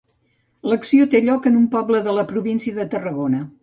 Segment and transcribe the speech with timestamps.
[0.71, 3.49] L'acció té lloc en un poble de la província de Tarragona.